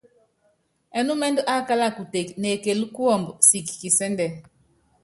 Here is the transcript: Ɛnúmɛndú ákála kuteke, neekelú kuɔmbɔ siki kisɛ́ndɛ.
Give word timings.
Ɛnúmɛndú 0.99 1.41
ákála 1.55 1.87
kuteke, 1.95 2.33
neekelú 2.41 2.85
kuɔmbɔ 2.95 3.31
siki 3.47 3.73
kisɛ́ndɛ. 3.81 4.25